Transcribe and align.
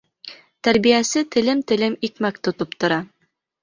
Тәрбиәсе 0.67 1.23
телем-телем 1.37 2.01
икмәк 2.11 2.43
тотоп 2.49 2.79
тора. 2.83 3.03